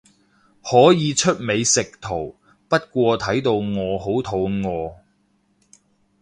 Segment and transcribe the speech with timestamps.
[0.63, 2.35] 可以出美食圖，
[2.67, 4.95] 不過睇到我好肚餓